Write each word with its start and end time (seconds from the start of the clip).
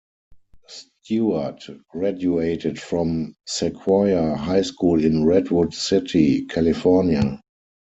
Stuart 0.67 1.69
graduated 1.91 2.81
from 2.81 3.35
Sequoia 3.45 4.35
High 4.35 4.63
School 4.63 5.05
in 5.05 5.25
Redwood 5.25 5.75
City, 5.75 6.45
California. 6.45 7.39